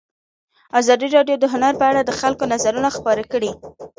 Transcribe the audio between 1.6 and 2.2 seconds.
په اړه د